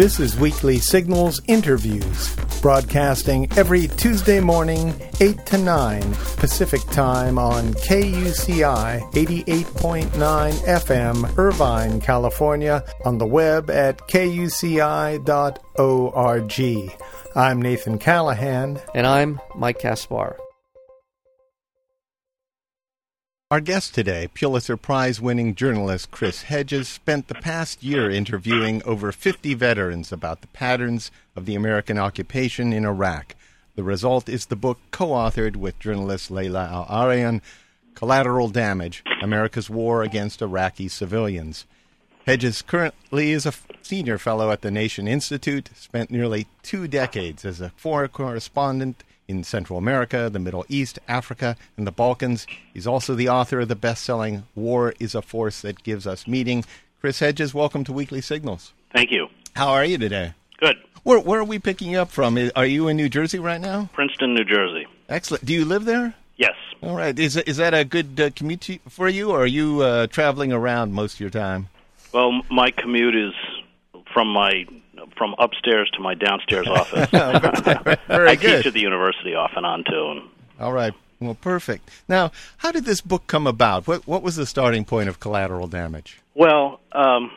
[0.00, 6.00] This is Weekly Signals Interviews, broadcasting every Tuesday morning, 8 to 9
[6.38, 15.20] Pacific Time on KUCI 88.9 FM, Irvine, California, on the web at kuci.org.
[17.36, 18.80] I'm Nathan Callahan.
[18.94, 20.38] And I'm Mike Kaspar.
[23.52, 29.10] Our guest today, Pulitzer Prize winning journalist Chris Hedges, spent the past year interviewing over
[29.10, 33.34] 50 veterans about the patterns of the American occupation in Iraq.
[33.74, 37.42] The result is the book co authored with journalist Laila Al Arian,
[37.96, 41.66] Collateral Damage America's War Against Iraqi Civilians.
[42.26, 47.60] Hedges currently is a senior fellow at the Nation Institute, spent nearly two decades as
[47.60, 52.46] a foreign correspondent in Central America, the Middle East, Africa, and the Balkans.
[52.74, 56.26] He's also the author of the best selling War is a Force That Gives Us
[56.26, 56.64] Meaning.
[57.00, 58.72] Chris Hedges, welcome to Weekly Signals.
[58.92, 59.28] Thank you.
[59.54, 60.34] How are you today?
[60.58, 60.76] Good.
[61.04, 62.36] Where, where are we picking you up from?
[62.56, 63.88] Are you in New Jersey right now?
[63.92, 64.86] Princeton, New Jersey.
[65.08, 65.44] Excellent.
[65.44, 66.14] Do you live there?
[66.36, 66.56] Yes.
[66.82, 67.16] All right.
[67.18, 70.92] Is, is that a good uh, commute for you, or are you uh, traveling around
[70.92, 71.68] most of your time?
[72.12, 73.32] Well, my commute is
[74.12, 74.66] from my
[75.16, 77.08] from upstairs to my downstairs office.
[77.10, 77.96] Very
[78.28, 78.58] I good.
[78.58, 80.10] teach at the university off and on too.
[80.12, 80.22] And
[80.58, 80.94] All right.
[81.20, 81.90] Well, perfect.
[82.08, 83.86] Now, how did this book come about?
[83.86, 86.18] What what was the starting point of collateral damage?
[86.34, 87.30] well, um,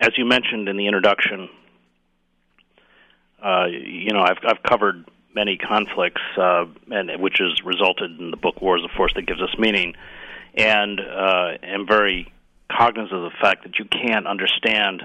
[0.00, 1.48] as you mentioned in the introduction,
[3.44, 8.36] uh, you know I've I've covered many conflicts, uh, and which has resulted in the
[8.36, 9.94] book "War is a Force That Gives Us Meaning,"
[10.54, 12.32] and uh, am very
[12.70, 15.02] cognizant of the fact that you can't understand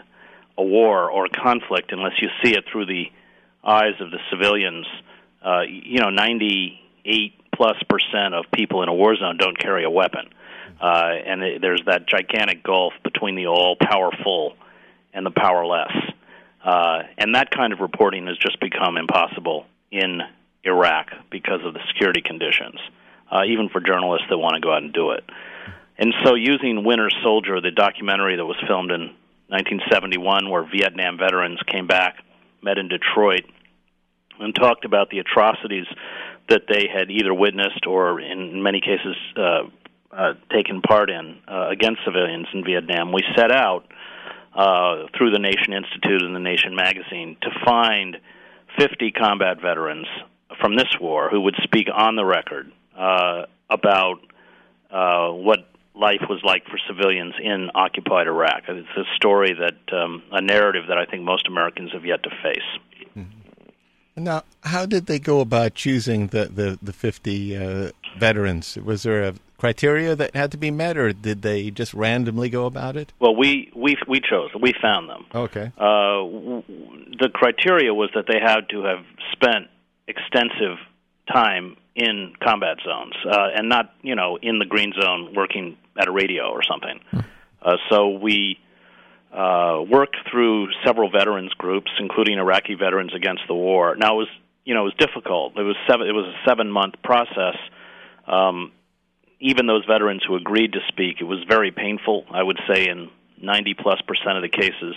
[0.58, 3.06] a war or a conflict unless you see it through the
[3.64, 4.86] eyes of the civilians.
[5.44, 9.90] Uh, you know, 98 plus percent of people in a war zone don't carry a
[9.90, 10.30] weapon,
[10.82, 14.54] uh, and it, there's that gigantic gulf between the all powerful
[15.14, 15.92] and the powerless.
[16.64, 20.22] Uh, and that kind of reporting has just become impossible in
[20.64, 22.80] Iraq because of the security conditions,
[23.32, 25.24] uh, even for journalists that want to go out and do it.
[25.98, 29.16] And so, using Winter Soldier, the documentary that was filmed in
[29.48, 32.24] 1971, where Vietnam veterans came back,
[32.62, 33.46] met in Detroit,
[34.40, 35.86] and talked about the atrocities
[36.50, 39.64] that they had either witnessed or, in many cases, uh,
[40.12, 43.12] uh, taken part in uh, against civilians in Vietnam.
[43.12, 43.86] We set out
[44.56, 48.18] uh, through the Nation Institute and the Nation magazine to find
[48.80, 50.08] 50 combat veterans
[50.62, 54.20] from this war who would speak on the record uh, about
[54.92, 58.64] uh, what life was like for civilians in occupied Iraq.
[58.68, 62.30] It's a story that, um, a narrative that I think most Americans have yet to
[62.30, 63.08] face.
[63.18, 64.24] Mm-hmm.
[64.24, 68.78] Now, how did they go about choosing the the, the fifty uh, veterans?
[68.78, 72.66] Was there a criteria that had to be met, or did they just randomly go
[72.66, 73.12] about it?
[73.20, 74.52] Well, we we we chose.
[74.60, 75.26] We found them.
[75.34, 75.72] Okay.
[75.78, 76.64] Uh, w-
[77.20, 79.68] the criteria was that they had to have spent
[80.08, 80.78] extensive
[81.34, 86.08] time in combat zones uh, and not, you know, in the green zone working at
[86.08, 87.00] a radio or something.
[87.12, 87.20] Hmm.
[87.62, 88.60] Uh, so we
[89.34, 93.96] uh, worked through several veterans groups, including Iraqi Veterans Against the War.
[93.96, 94.28] Now it was,
[94.66, 95.58] you know, it was difficult.
[95.58, 96.08] It was seven.
[96.08, 97.56] It was a seven-month process.
[98.28, 98.72] Um,
[99.40, 102.26] even those veterans who agreed to speak, it was very painful.
[102.32, 103.10] I would say in
[103.42, 104.96] 90 plus percent of the cases,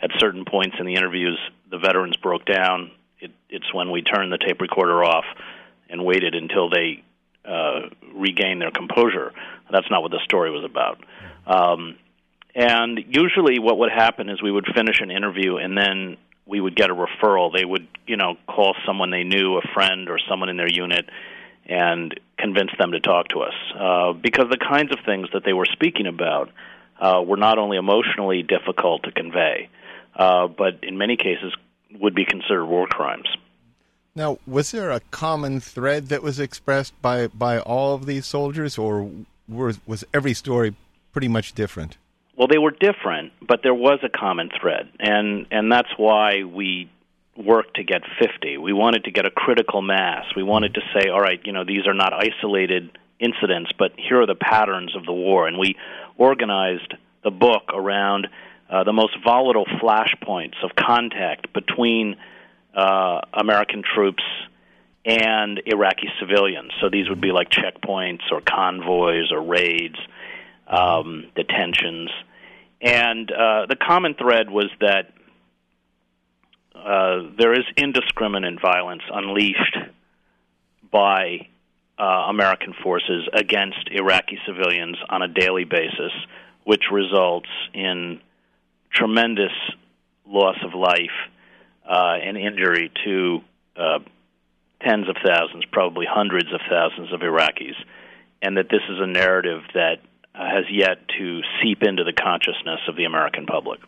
[0.00, 1.38] at certain points in the interviews,
[1.70, 2.90] the veterans broke down.
[3.20, 5.24] It, it's when we turned the tape recorder off
[5.88, 7.02] and waited until they
[7.44, 9.32] uh, regained their composure.
[9.70, 11.04] That's not what the story was about.
[11.46, 11.96] Um,
[12.54, 16.76] and usually, what would happen is we would finish an interview, and then we would
[16.76, 17.52] get a referral.
[17.52, 21.08] They would, you know, call someone they knew, a friend or someone in their unit,
[21.66, 23.54] and convince them to talk to us.
[23.78, 26.50] Uh, because the kinds of things that they were speaking about
[27.00, 29.68] uh, were not only emotionally difficult to convey,
[30.14, 31.52] uh, but in many cases
[32.00, 33.28] would be considered war crimes.
[34.16, 38.78] Now, was there a common thread that was expressed by, by all of these soldiers,
[38.78, 39.10] or
[39.48, 40.76] was, was every story
[41.12, 41.96] pretty much different?
[42.36, 46.90] Well, they were different, but there was a common thread, and and that's why we
[47.36, 48.58] worked to get 50.
[48.58, 50.24] We wanted to get a critical mass.
[50.36, 52.90] We wanted to say, all right, you know, these are not isolated
[53.20, 55.76] incidents, but here are the patterns of the war, and we
[56.18, 58.26] organized the book around
[58.68, 62.16] uh, the most volatile flashpoints of contact between
[62.74, 64.22] uh, American troops
[65.04, 66.72] and Iraqi civilians.
[66.80, 69.98] So these would be like checkpoints or convoys or raids,
[70.66, 72.10] um, detentions.
[72.80, 75.12] And uh, the common thread was that
[76.74, 79.76] uh, there is indiscriminate violence unleashed
[80.90, 81.48] by
[81.98, 86.12] uh, American forces against Iraqi civilians on a daily basis,
[86.64, 88.20] which results in
[88.92, 89.52] tremendous
[90.26, 91.12] loss of life
[91.88, 93.40] uh, and injury to
[93.76, 93.98] uh,
[94.82, 97.76] tens of thousands, probably hundreds of thousands of Iraqis,
[98.42, 99.96] and that this is a narrative that
[100.34, 103.80] has yet to seep into the consciousness of the American public.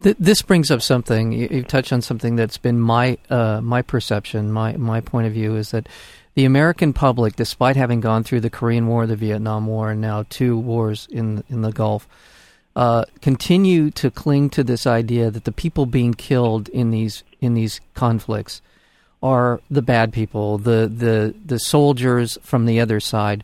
[0.00, 4.76] This brings up something you touched on something that's been my uh, my perception, my
[4.76, 5.88] my point of view is that
[6.34, 10.24] the American public, despite having gone through the Korean War, the Vietnam War, and now
[10.30, 12.06] two wars in in the Gulf,
[12.78, 17.54] uh, continue to cling to this idea that the people being killed in these in
[17.54, 18.62] these conflicts
[19.20, 23.42] are the bad people, the the the soldiers from the other side,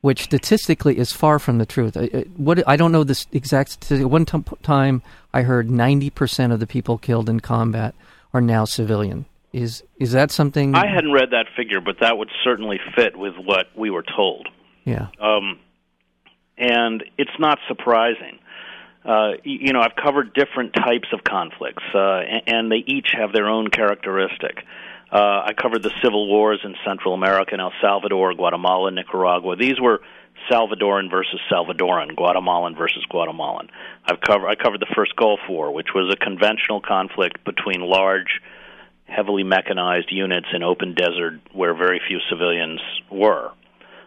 [0.00, 1.94] which statistically is far from the truth.
[1.94, 4.08] I, what I don't know this exact statistic.
[4.08, 5.02] One t- time
[5.34, 7.94] I heard ninety percent of the people killed in combat
[8.32, 9.26] are now civilian.
[9.52, 10.74] Is is that something?
[10.74, 14.48] I hadn't read that figure, but that would certainly fit with what we were told.
[14.84, 15.08] Yeah.
[15.20, 15.58] Um,
[16.56, 18.38] and it's not surprising.
[19.04, 23.48] Uh, you know, I've covered different types of conflicts, uh, and they each have their
[23.48, 24.64] own characteristic.
[25.10, 29.56] Uh, I covered the civil wars in Central America, in El Salvador, Guatemala, Nicaragua.
[29.56, 30.00] These were
[30.50, 33.70] Salvadoran versus Salvadoran, Guatemalan versus Guatemalan.
[34.04, 38.40] I've I covered the first Gulf War, which was a conventional conflict between large,
[39.06, 42.80] heavily mechanized units in open desert where very few civilians
[43.10, 43.50] were.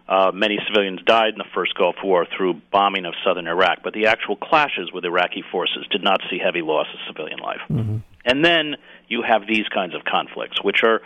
[0.07, 3.93] Uh, many civilians died in the first Gulf War through bombing of southern Iraq, but
[3.93, 7.61] the actual clashes with Iraqi forces did not see heavy loss of civilian life.
[7.69, 7.97] Mm-hmm.
[8.25, 8.75] And then
[9.07, 11.01] you have these kinds of conflicts, which are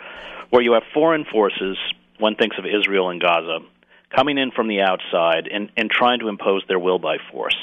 [0.50, 1.76] where you have foreign forces,
[2.18, 3.58] one thinks of Israel and Gaza,
[4.14, 7.56] coming in from the outside and, and trying to impose their will by force.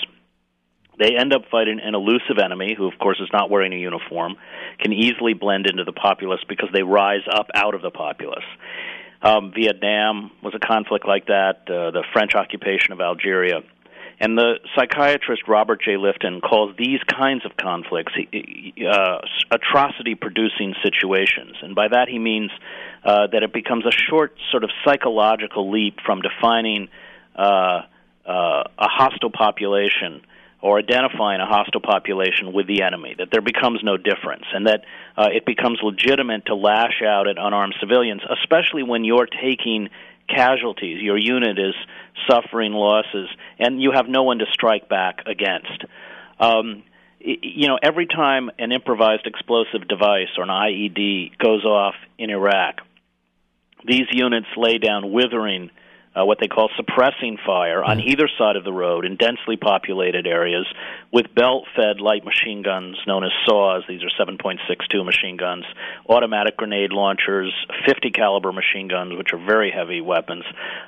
[0.98, 4.36] They end up fighting an elusive enemy who, of course, is not wearing a uniform,
[4.80, 8.46] can easily blend into the populace because they rise up out of the populace.
[9.26, 13.64] Um, Vietnam was a conflict like that, uh, the French occupation of Algeria.
[14.20, 15.94] And the psychiatrist Robert J.
[15.94, 19.18] Lifton calls these kinds of conflicts uh,
[19.50, 21.58] atrocity producing situations.
[21.64, 22.52] And by that he means
[23.04, 26.88] uh, that it becomes a short, sort of psychological leap from defining
[27.36, 27.82] uh,
[28.26, 30.22] uh, a hostile population
[30.66, 34.84] or identifying a hostile population with the enemy, that there becomes no difference, and that
[35.16, 39.90] uh, it becomes legitimate to lash out at unarmed civilians, especially when you're taking
[40.28, 41.04] casualties.
[41.04, 41.76] Your unit is
[42.28, 43.30] suffering losses,
[43.60, 45.86] and you have no one to strike back against.
[46.40, 46.82] Um,
[47.20, 52.82] you know, every time an improvised explosive device or an IED goes off in Iraq,
[53.88, 55.70] these units lay down withering
[56.16, 58.06] uh, what they call suppressing fire on mm.
[58.06, 60.66] either side of the road in densely populated areas
[61.12, 63.84] with belt fed light machine guns known as SAWs.
[63.88, 65.66] These are 7.62 machine guns
[66.08, 67.54] automatic grenade launchers
[67.86, 70.44] 50 caliber machine guns which are very heavy weapons.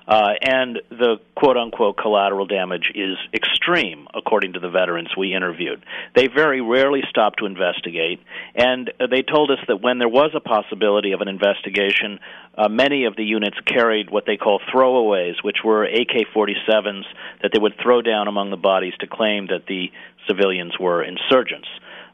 [0.08, 5.84] Uh, and the quote unquote collateral damage is extreme according to the veterans we interviewed.
[6.16, 8.22] They very rarely stop to investigate
[8.56, 12.20] and they told us that when there was a possibility of an investigation
[12.58, 17.06] uh, many of the units carried what they call throwaway which were AK 47s
[17.42, 19.92] that they would throw down among the bodies to claim that the
[20.28, 21.68] civilians were insurgents.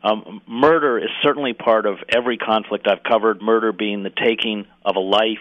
[0.04, 4.96] Um, murder is certainly part of every conflict I've covered, murder being the taking of
[4.98, 5.40] a life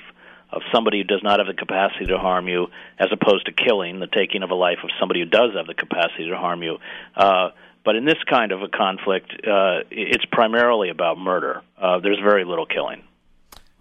[0.50, 2.68] of somebody who does not have the capacity to harm you,
[2.98, 5.74] as opposed to killing, the taking of a life of somebody who does have the
[5.74, 6.78] capacity to harm you.
[7.16, 7.48] Uh,
[7.84, 11.62] but in this kind of a conflict, uh, it's primarily about murder.
[11.76, 13.02] Uh, there's very little killing.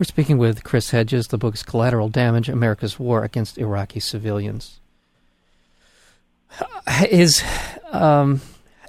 [0.01, 1.27] We're speaking with Chris Hedges.
[1.27, 4.79] The book is Collateral Damage America's War Against Iraqi Civilians.
[7.08, 7.43] Is
[7.91, 8.41] um,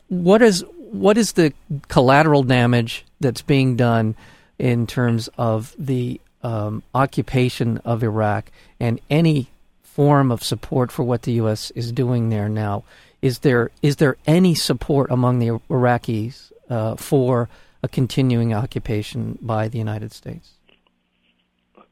[0.08, 1.52] what is what is the
[1.88, 4.16] collateral damage that's being done
[4.58, 8.50] in terms of the um, occupation of Iraq
[8.80, 9.50] and any
[9.82, 11.70] form of support for what the U.S.
[11.72, 12.84] is doing there now?
[13.20, 17.50] Is there is there any support among the Iraqis uh, for
[17.82, 20.52] a continuing occupation by the United States?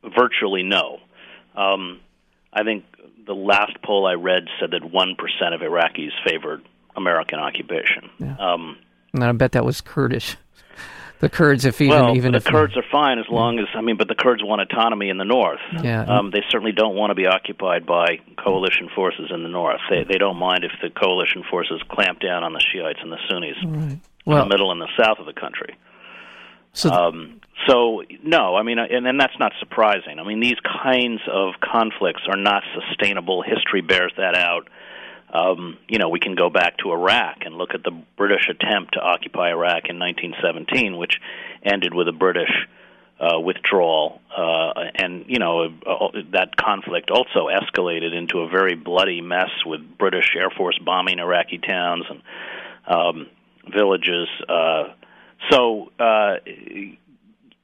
[0.03, 0.99] Virtually no.
[1.55, 2.01] Um,
[2.53, 2.85] I think
[3.27, 6.63] the last poll I read said that one percent of Iraqis favored
[6.97, 8.11] American occupation.
[8.19, 8.37] Yeah.
[8.39, 8.79] Um,
[9.13, 10.37] and I bet that was Kurdish.
[11.21, 13.99] The Kurds, if even well, even the Kurds are fine as long as I mean,
[13.99, 15.61] but the Kurds want autonomy in the north.
[15.83, 19.81] Yeah, um, they certainly don't want to be occupied by coalition forces in the north.
[19.91, 23.19] They they don't mind if the coalition forces clamp down on the Shiites and the
[23.29, 23.99] Sunnis right.
[24.25, 25.77] well, in the middle and the south of the country.
[26.73, 30.19] So, um, so no, I mean, and, and that's not surprising.
[30.19, 33.43] I mean, these kinds of conflicts are not sustainable.
[33.43, 34.69] History bears that out.
[35.33, 38.95] Um, you know, we can go back to Iraq and look at the British attempt
[38.95, 41.21] to occupy Iraq in 1917, which
[41.65, 42.51] ended with a British
[43.21, 49.21] uh, withdrawal, uh, and you know uh, that conflict also escalated into a very bloody
[49.21, 52.23] mess with British Air Force bombing Iraqi towns and
[52.87, 53.27] um,
[53.71, 54.27] villages.
[54.49, 54.95] Uh,
[55.49, 56.37] So uh,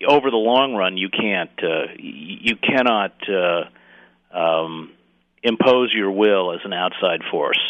[0.06, 4.92] over the long run, you can't uh, you cannot uh, um,
[5.42, 7.61] impose your will as an outside force.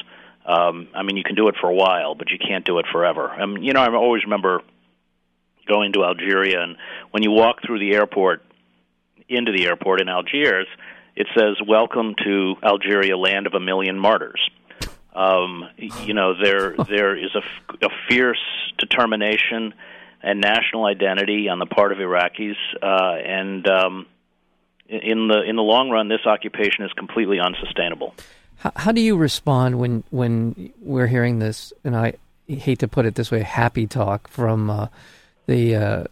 [0.45, 2.87] Um, I mean, you can do it for a while, but you can't do it
[2.93, 3.29] forever.
[3.29, 4.63] I mean, you know, I always remember
[5.67, 6.77] going to Algeria, and
[7.11, 8.43] when you walk through the airport
[9.29, 10.69] into the airport in Algiers,
[11.17, 14.41] it says "Welcome to Algeria, land of a million martyrs."
[15.17, 18.43] Um, you know, there there is a, a fierce
[18.79, 19.73] determination
[20.23, 24.07] and national identity on the part of Iraqis, uh, and um,
[24.89, 28.15] in the in the long run, this occupation is completely unsustainable.
[28.59, 31.73] How, how do you respond when when we're hearing this?
[31.83, 32.15] And I
[32.47, 34.89] hate to put it this way, happy talk from uh,
[35.47, 36.05] the uh,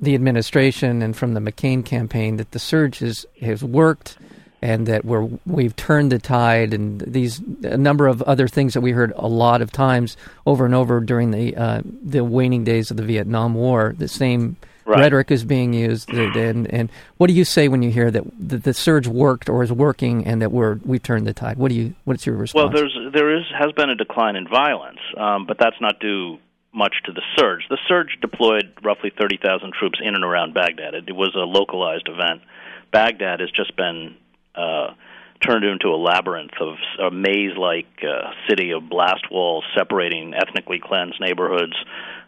[0.00, 4.16] the administration and from the McCain campaign that the surge has has worked
[4.64, 8.80] and that we're we've turned the tide and these a number of other things that
[8.80, 10.16] we heard a lot of times
[10.46, 13.94] over and over during the uh, the waning days of the Vietnam War.
[13.98, 14.56] The same
[14.86, 15.00] right.
[15.00, 18.56] rhetoric is being used, and and what do you say when you hear that the,
[18.56, 21.58] the surge worked or is working and that we're we turned the tide?
[21.58, 22.72] What do you what's your response?
[22.72, 26.38] Well, there's there is has been a decline in violence, um, but that's not due
[26.72, 27.66] much to the surge.
[27.68, 30.94] The surge deployed roughly 30,000 troops in and around Baghdad.
[30.94, 32.42] It, it was a localized event.
[32.90, 34.16] Baghdad has just been
[34.54, 34.94] uh,
[35.40, 41.20] turned into a labyrinth of a maze-like uh, city of blast walls separating ethnically cleansed
[41.20, 41.74] neighborhoods.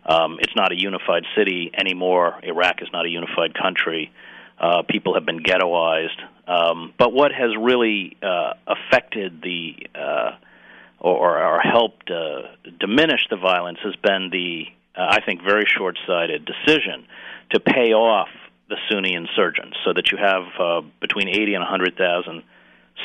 [0.04, 2.38] Um, it's not a unified city anymore.
[2.42, 4.12] Iraq is not a unified country.
[4.58, 6.20] Uh, people have been ghettoized.
[6.46, 10.36] Um, but what has really uh, affected the uh,
[11.00, 12.42] or, or helped uh,
[12.80, 14.64] diminish the violence has been the,
[14.96, 17.06] uh, I think, very short-sighted decision
[17.50, 18.28] to pay off
[18.68, 22.42] the Sunni insurgents, so that you have uh, between 80 and 100,000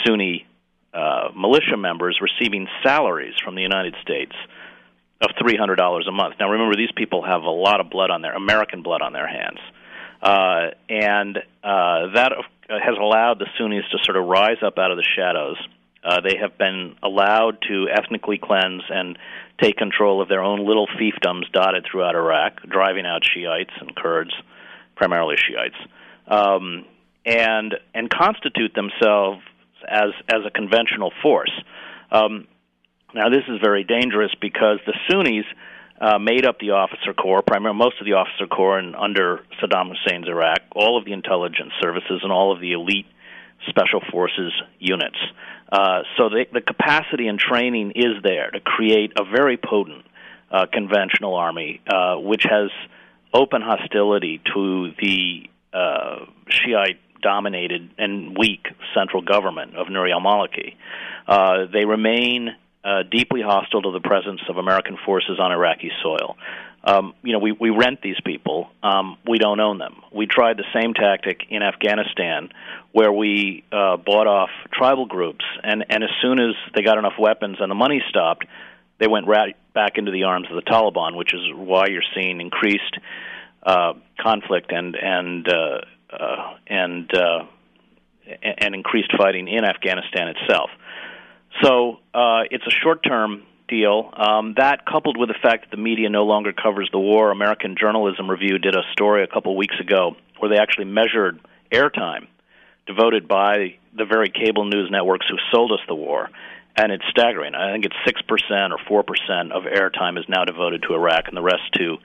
[0.05, 0.47] Sunni
[0.93, 4.33] uh, militia members receiving salaries from the United States
[5.21, 6.35] of $300 a month.
[6.39, 9.27] Now, remember, these people have a lot of blood on their American blood on their
[9.27, 9.59] hands,
[10.21, 12.31] uh, and uh, that
[12.69, 15.57] has allowed the Sunnis to sort of rise up out of the shadows.
[16.03, 19.19] Uh, they have been allowed to ethnically cleanse and
[19.61, 24.33] take control of their own little fiefdoms dotted throughout Iraq, driving out Shiites and Kurds
[24.95, 25.75] primarily Shiites,
[26.27, 26.85] um,
[27.25, 29.41] and and constitute themselves
[29.87, 31.51] as as a conventional force.
[32.11, 32.47] Um,
[33.13, 35.45] now, this is very dangerous because the Sunnis
[35.99, 39.93] uh, made up the officer corps, primarily most of the officer corps, and under Saddam
[39.93, 43.05] Hussein's Iraq, all of the intelligence services and all of the elite
[43.67, 45.17] special forces units.
[45.71, 50.05] Uh, so the, the capacity and training is there to create a very potent
[50.49, 52.69] uh, conventional army, uh, which has
[53.33, 60.75] open hostility to the uh, Shiite dominated and weak central government of Nouri al Maliki.
[61.27, 62.49] Uh, they remain
[62.83, 66.35] uh, deeply hostile to the presence of American forces on Iraqi soil.
[66.83, 68.69] Um, you know, we, we rent these people.
[68.81, 70.01] Um, we don't own them.
[70.11, 72.49] We tried the same tactic in Afghanistan,
[72.91, 77.19] where we uh, bought off tribal groups, and, and as soon as they got enough
[77.19, 78.45] weapons and the money stopped,
[78.99, 82.41] they went right back into the arms of the Taliban, which is why you're seeing
[82.41, 82.97] increased
[83.63, 87.43] uh, conflict and and uh, uh, and uh,
[88.43, 90.69] and increased fighting in Afghanistan itself.
[91.61, 94.09] So uh, it's a short-term deal.
[94.15, 97.75] Um, that, coupled with the fact that the media no longer covers the war, American
[97.79, 101.39] Journalism Review did a story a couple weeks ago where they actually measured
[101.71, 102.27] airtime
[102.87, 106.29] devoted by the very cable news networks who sold us the war
[106.75, 107.55] and it's staggering.
[107.55, 111.27] I think it's six percent or four percent of airtime is now devoted to Iraq,
[111.27, 111.97] and the rest to,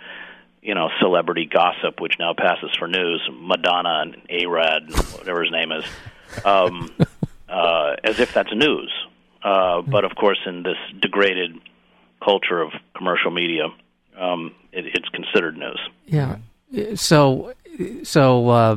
[0.63, 3.29] you know, celebrity gossip, which now passes for news.
[3.33, 5.85] Madonna and A-Rod, whatever his name is,
[6.45, 6.91] um,
[7.49, 8.93] uh, as if that's news.
[9.43, 11.53] Uh, but of course, in this degraded
[12.23, 13.67] culture of commercial media,
[14.19, 15.79] um, it, it's considered news.
[16.07, 16.39] Yeah.
[16.97, 17.55] So,
[18.03, 18.77] so uh,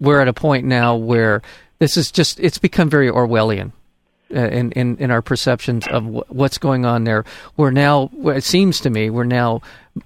[0.00, 1.42] we're at a point now where
[1.78, 3.70] this is just—it's become very Orwellian
[4.34, 7.24] in, in, in our perceptions of w- what's going on there.
[7.56, 9.62] We're now, it seems to me, we're now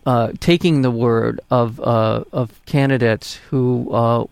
[0.07, 4.25] uh, taking the word of uh, of candidates who, uh,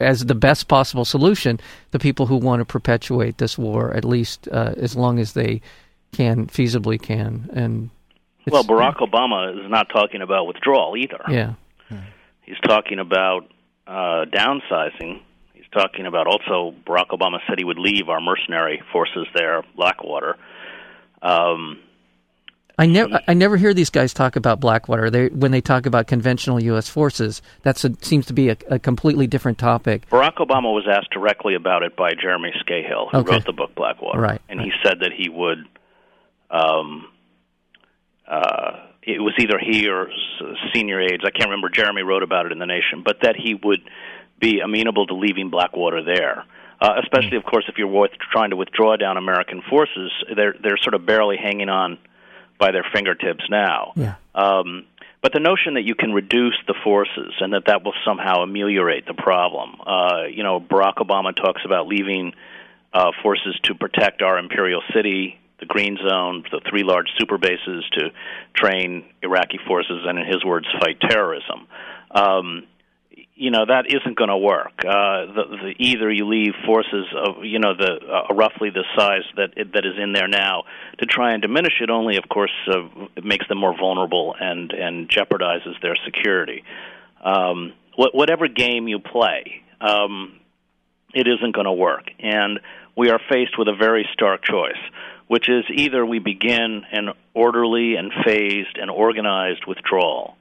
[0.00, 1.60] as the best possible solution,
[1.92, 5.60] the people who want to perpetuate this war at least uh, as long as they
[6.12, 7.48] can feasibly can.
[7.52, 7.90] And
[8.50, 11.22] well, Barack Obama is not talking about withdrawal either.
[11.28, 11.54] Yeah,
[12.42, 13.48] he's talking about
[13.86, 15.20] uh, downsizing
[15.72, 20.36] talking about also Barack Obama said he would leave our mercenary forces there, Blackwater.
[21.20, 21.78] Um,
[22.78, 25.10] I never, I never hear these guys talk about Blackwater.
[25.10, 26.88] They, when they talk about conventional U.S.
[26.88, 30.08] forces, that seems to be a, a, completely different topic.
[30.08, 33.32] Barack Obama was asked directly about it by Jeremy Scahill, who okay.
[33.32, 34.40] wrote the book Blackwater, right?
[34.48, 35.58] And he said that he would
[36.50, 37.08] um,
[38.26, 40.08] uh, it was either he or
[40.72, 43.54] senior aides, I can't remember, Jeremy wrote about it in The Nation, but that he
[43.54, 43.80] would
[44.42, 46.44] be amenable to leaving Blackwater there.
[46.80, 50.76] Uh, especially, of course, if you're with, trying to withdraw down American forces, they're they're
[50.82, 51.96] sort of barely hanging on
[52.58, 53.92] by their fingertips now.
[53.94, 54.16] Yeah.
[54.34, 54.84] Um,
[55.22, 59.06] but the notion that you can reduce the forces and that that will somehow ameliorate
[59.06, 62.32] the problem, uh, you know, Barack Obama talks about leaving
[62.92, 67.84] uh, forces to protect our imperial city, the Green Zone, the three large super bases
[67.92, 68.10] to
[68.56, 71.68] train Iraqi forces and, in his words, fight terrorism.
[72.10, 72.66] Um,
[73.34, 74.72] you know that isn't going to work.
[74.80, 79.24] Uh, the, the, either you leave forces of you know the uh, roughly the size
[79.36, 80.64] that that is in there now
[80.98, 81.90] to try and diminish it.
[81.90, 86.62] Only, of course, uh, it makes them more vulnerable and and jeopardizes their security.
[87.24, 90.38] Um, wh- whatever game you play, um,
[91.14, 92.60] it isn't going to work, and
[92.96, 94.80] we are faced with a very stark choice,
[95.26, 100.36] which is either we begin an orderly and phased and organized withdrawal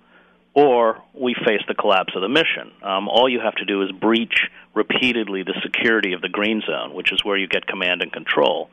[0.53, 2.72] or we face the collapse of the mission.
[2.84, 6.93] Um, all you have to do is breach repeatedly the security of the Green Zone,
[6.93, 8.70] which is where you get command and control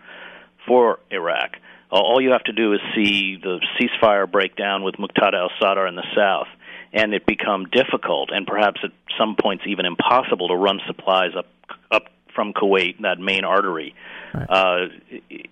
[0.67, 1.57] for Iraq.
[1.91, 5.51] Uh, all you have to do is see the ceasefire break down with Muqtada al
[5.61, 6.49] Sadr in the south,
[6.93, 11.47] and it become difficult and perhaps at some points even impossible to run supplies up
[11.91, 12.05] up
[12.35, 13.95] from Kuwait, that main artery,
[14.33, 14.47] right.
[14.49, 14.87] uh,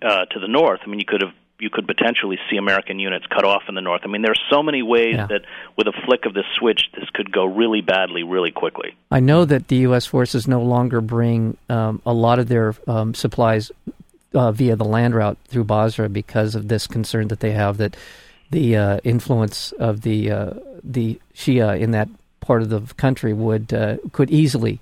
[0.02, 0.80] uh, to the north.
[0.84, 3.80] I mean, you could have you could potentially see American units cut off in the
[3.80, 4.02] north.
[4.04, 5.26] I mean, there are so many ways yeah.
[5.26, 5.42] that
[5.76, 8.94] with a flick of the switch, this could go really badly, really quickly.
[9.10, 10.06] I know that the U.S.
[10.06, 13.72] forces no longer bring um, a lot of their um, supplies
[14.34, 17.96] uh, via the land route through Basra because of this concern that they have that
[18.50, 20.50] the uh, influence of the uh,
[20.84, 22.08] the Shia in that
[22.40, 24.78] part of the country would uh, could easily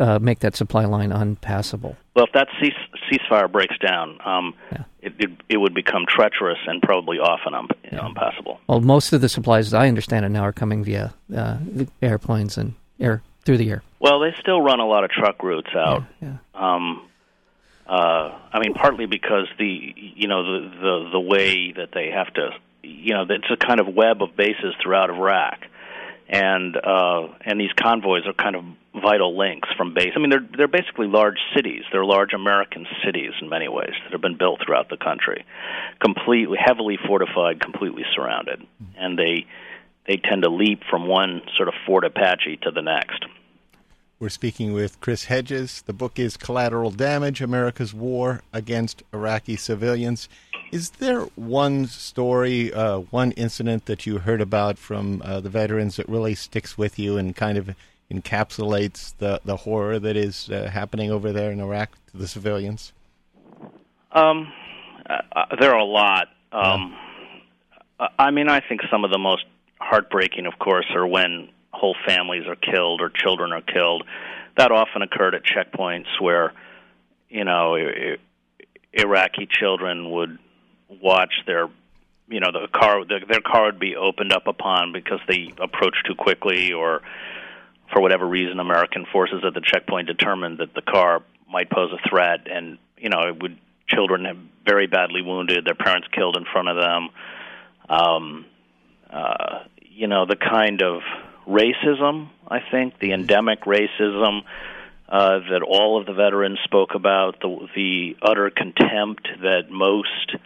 [0.00, 1.96] uh, make that supply line unpassable.
[2.16, 2.74] Well, if that cease,
[3.10, 4.84] ceasefire breaks down, um, yeah.
[5.02, 8.06] it, it, it would become treacherous and probably often un, yeah.
[8.06, 8.58] unpassable.
[8.66, 11.58] Well, most of the supplies, as I understand it now, are coming via uh,
[12.00, 13.82] airplanes and air through the air.
[14.00, 16.04] Well, they still run a lot of truck routes out.
[16.20, 16.74] Yeah, yeah.
[16.74, 17.02] Um,
[17.86, 22.32] uh, I mean, partly because the you know the, the the way that they have
[22.34, 22.50] to,
[22.82, 25.64] you know, it's a kind of web of bases throughout Iraq
[26.30, 28.64] and uh, and these convoys are kind of
[28.94, 30.12] vital links from base.
[30.14, 31.82] I mean, they're they're basically large cities.
[31.90, 35.44] They're large American cities in many ways that have been built throughout the country,
[36.00, 38.64] completely heavily fortified, completely surrounded,
[38.96, 39.46] and they
[40.06, 43.26] they tend to leap from one sort of Fort Apache to the next.
[44.20, 45.82] We're speaking with Chris Hedges.
[45.86, 50.28] The book is Collateral Damage America's War Against Iraqi Civilians.
[50.70, 55.96] Is there one story, uh, one incident that you heard about from uh, the veterans
[55.96, 57.74] that really sticks with you and kind of
[58.10, 62.92] encapsulates the, the horror that is uh, happening over there in Iraq to the civilians?
[64.12, 64.52] Um,
[65.08, 66.28] uh, uh, there are a lot.
[66.52, 66.94] Um,
[67.98, 68.08] yeah.
[68.18, 69.44] I mean, I think some of the most
[69.80, 74.04] heartbreaking, of course, are when whole families are killed or children are killed.
[74.56, 76.52] That often occurred at checkpoints where,
[77.28, 77.76] you know,
[78.92, 80.38] Iraqi children would
[81.02, 81.68] watch their
[82.28, 86.06] you know the car the, their car would be opened up upon because they approached
[86.06, 87.02] too quickly or
[87.92, 92.08] for whatever reason American forces at the checkpoint determined that the car might pose a
[92.08, 96.44] threat and you know it would children have very badly wounded their parents killed in
[96.52, 97.08] front of them.
[97.88, 98.46] Um
[99.10, 101.02] uh you know the kind of
[101.46, 104.42] racism I think the endemic racism
[105.10, 110.36] uh, that all of the veterans spoke about the the utter contempt that most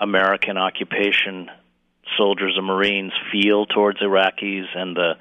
[0.00, 1.50] American occupation
[2.16, 5.12] soldiers and Marines feel towards Iraqis and the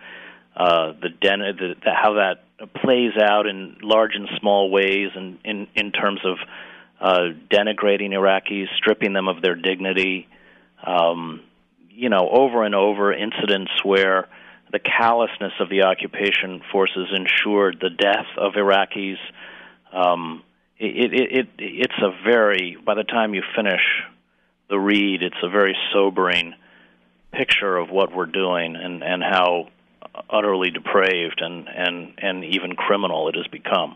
[0.56, 5.38] uh, the, den- the, the how that plays out in large and small ways, and
[5.44, 6.38] in in terms of
[7.00, 10.28] uh, denigrating Iraqis, stripping them of their dignity.
[10.86, 11.42] Um,
[11.90, 14.28] you know, over and over incidents where
[14.72, 19.18] the callousness of the occupation forces ensured the death of Iraqis.
[19.92, 20.44] Um,
[20.78, 23.82] it, it, it, it's a very, by the time you finish
[24.70, 26.54] the read, it's a very sobering
[27.32, 29.70] picture of what we're doing and, and how
[30.30, 33.96] utterly depraved and, and, and even criminal it has become.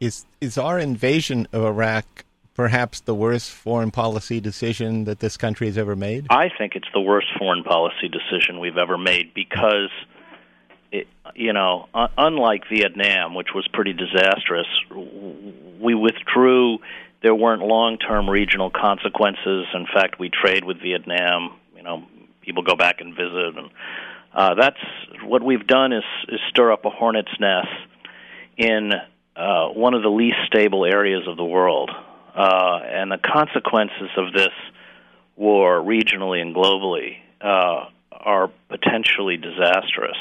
[0.00, 5.66] Is is our invasion of Iraq perhaps the worst foreign policy decision that this country
[5.66, 6.26] has ever made?
[6.30, 9.90] I think it's the worst foreign policy decision we've ever made because
[10.92, 14.66] it, you know, unlike Vietnam, which was pretty disastrous,
[15.80, 16.78] we withdrew
[17.24, 19.64] there weren't long-term regional consequences.
[19.72, 21.56] In fact, we trade with Vietnam.
[21.74, 22.04] You know,
[22.42, 23.70] people go back and visit, and
[24.34, 24.76] uh, that's
[25.24, 27.68] what we've done is, is stir up a hornet's nest
[28.58, 28.92] in
[29.36, 31.90] uh, one of the least stable areas of the world.
[32.36, 34.52] Uh, and the consequences of this
[35.34, 40.18] war, regionally and globally, uh, are potentially disastrous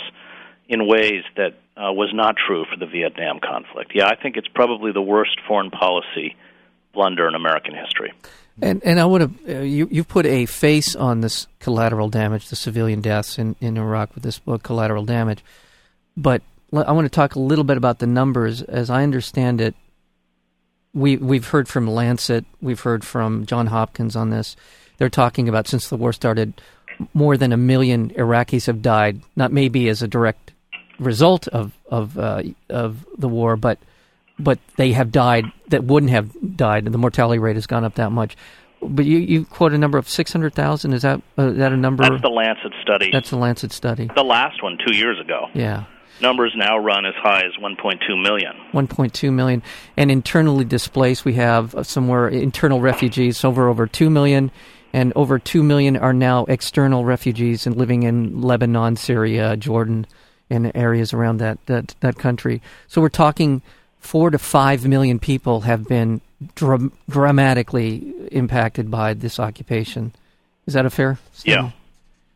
[0.70, 3.92] in ways that uh, was not true for the Vietnam conflict.
[3.94, 6.38] Yeah, I think it's probably the worst foreign policy
[6.94, 8.14] blunder in American history.
[8.62, 12.50] And and I would have uh, you you put a face on this collateral damage,
[12.50, 15.44] the civilian deaths in, in Iraq with this book, Collateral Damage.
[16.16, 18.62] But I want to talk a little bit about the numbers.
[18.62, 19.74] As I understand it,
[20.94, 24.56] we we've heard from Lancet, we've heard from John Hopkins on this.
[24.98, 26.62] They're talking about since the war started,
[27.16, 29.22] more than a million Iraqis have died.
[29.36, 30.54] Not maybe as a direct
[31.00, 33.80] result of of uh, of the war, but
[34.40, 37.96] but they have died that wouldn't have died, and the mortality rate has gone up
[37.96, 38.36] that much.
[38.82, 40.94] But you, you quote a number of six hundred thousand.
[40.94, 42.04] Is that uh, that a number?
[42.04, 43.12] That's the Lancet study.
[43.12, 44.10] That's the Lancet study.
[44.14, 45.48] The last one two years ago.
[45.54, 45.86] Yeah.
[46.22, 48.54] Numbers now run as high as 1.2 million.
[48.72, 49.64] 1.2 million,
[49.98, 54.52] and internally displaced, we have somewhere internal refugees over over two million,
[54.94, 60.06] and over two million are now external refugees and living in Lebanon, Syria, Jordan,
[60.50, 62.62] and areas around that that that country.
[62.88, 63.62] So we're talking
[64.04, 66.22] four to five million people have been
[66.56, 70.14] dra- dramatically impacted by this occupation.
[70.68, 71.18] Is that a fair?
[71.32, 71.74] Statement?
[71.74, 71.80] Yeah.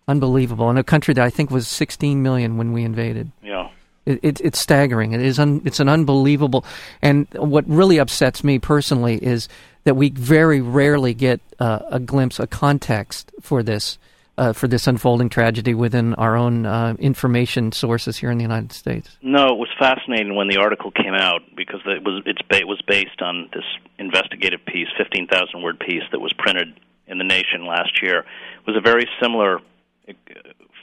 [0.07, 0.69] Unbelievable.
[0.69, 3.31] In a country that I think was 16 million when we invaded.
[3.43, 3.69] Yeah.
[4.05, 5.11] It, it, it's staggering.
[5.11, 5.37] It is.
[5.37, 6.63] Un, it's an unbelievable.
[7.01, 9.49] And what really upsets me personally is
[9.83, 13.97] that we very rarely get uh, a glimpse, a context for this
[14.37, 18.71] uh, for this unfolding tragedy within our own uh, information sources here in the United
[18.71, 19.17] States?
[19.21, 23.21] No, it was fascinating when the article came out because it was it was based
[23.21, 23.65] on this
[23.97, 28.19] investigative piece, fifteen thousand word piece that was printed in the Nation last year.
[28.19, 29.59] It was a very similar
[30.07, 30.13] uh,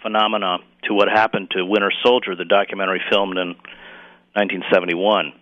[0.03, 3.55] phenomena to what happened to Winter Soldier, the documentary filmed in
[4.35, 5.33] 1971.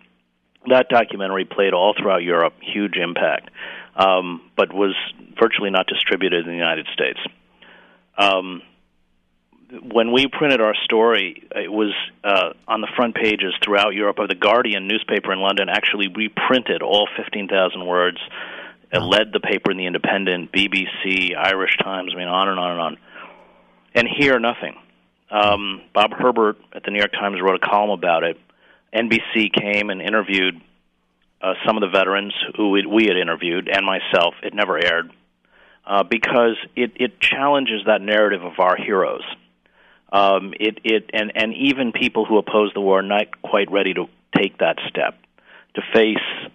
[0.69, 3.49] That documentary played all throughout Europe, huge impact,
[3.97, 4.95] um, but was
[5.37, 7.19] virtually not distributed in the United States
[8.17, 8.61] um,
[9.81, 14.29] when we printed our story, it was uh, on the front pages throughout Europe of
[14.29, 15.67] the Guardian newspaper in London.
[15.69, 18.17] Actually, reprinted all 15,000 words.
[18.91, 22.11] It led the paper in the Independent, BBC, Irish Times.
[22.13, 22.97] I mean, on and on and on.
[23.95, 24.75] And here, nothing.
[25.31, 28.37] Um, Bob Herbert at the New York Times wrote a column about it.
[28.93, 30.61] NBC came and interviewed
[31.41, 34.35] uh, some of the veterans who we, we had interviewed, and myself.
[34.43, 35.11] It never aired
[35.85, 39.23] uh, because it, it challenges that narrative of our heroes.
[40.11, 43.93] Um, it, it, and, and even people who oppose the war are not quite ready
[43.95, 45.15] to take that step,
[45.75, 46.51] to face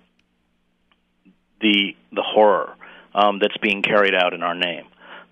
[1.61, 2.75] the, the horror
[3.14, 4.85] um, that's being carried out in our name,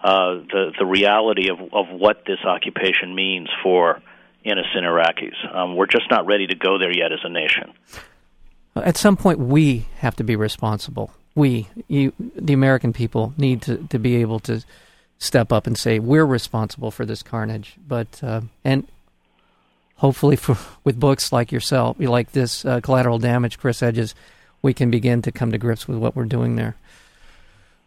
[0.03, 4.03] uh, the, the reality of, of what this occupation means for
[4.45, 5.55] innocent Iraqis.
[5.55, 7.73] Um, we're just not ready to go there yet as a nation.
[8.75, 13.77] At some point, we have to be responsible we, you, the American people, need to,
[13.91, 14.65] to be able to
[15.19, 17.77] step up and say we're responsible for this carnage.
[17.87, 18.89] But uh, and
[19.97, 24.15] hopefully, for with books like yourself, like this, uh, collateral damage, Chris Hedges,
[24.63, 26.75] we can begin to come to grips with what we're doing there.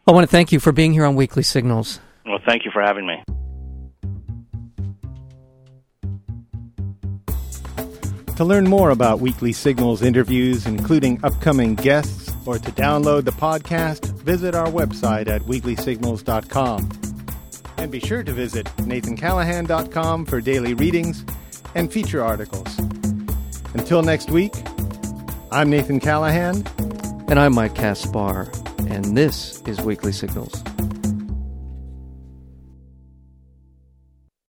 [0.08, 2.00] I want to thank you for being here on Weekly Signals.
[2.26, 3.24] Well, thank you for having me.
[8.38, 12.19] To learn more about Weekly Signals interviews, including upcoming guests,
[12.50, 16.90] or to download the podcast, visit our website at weeklysignals.com.
[17.78, 21.24] And be sure to visit nathancallahan.com for daily readings
[21.76, 22.80] and feature articles.
[23.76, 24.54] Until next week,
[25.52, 26.66] I'm Nathan Callahan.
[27.30, 28.52] And I'm Mike Kaspar,
[28.90, 30.64] and this is Weekly Signals.